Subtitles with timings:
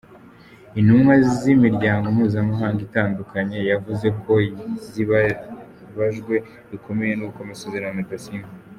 [0.79, 4.33] Intumwa z’imiryango mpuzamahanga itandukanye, zavuze ko
[4.89, 6.35] zibabajwe
[6.71, 8.49] bikomeye n’uko amasezerano adasinywe.